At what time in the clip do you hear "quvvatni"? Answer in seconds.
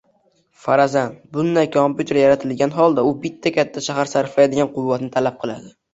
4.79-5.13